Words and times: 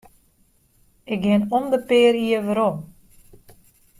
Ik 1.11 1.19
gean 1.23 1.43
om 1.57 1.65
de 1.71 1.79
pear 1.87 2.15
jier 2.23 2.43
werom. 2.47 2.77